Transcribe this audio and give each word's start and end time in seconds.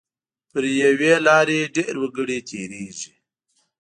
پر 0.51 0.63
یوې 0.83 1.13
لارې 1.27 1.59
ډېر 1.75 1.93
وګړي 2.01 2.39
تېریږي. 2.49 3.13